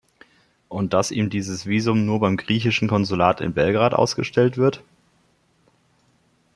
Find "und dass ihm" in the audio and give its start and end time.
0.67-1.29